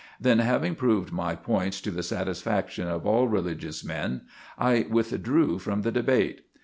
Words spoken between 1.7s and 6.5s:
to the satisfaction of all religious men, I withdrew from the debate.